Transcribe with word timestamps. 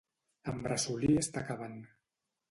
En 0.51 0.55
Bressolí 0.67 1.09
està 1.23 1.43
acabant. 1.43 1.77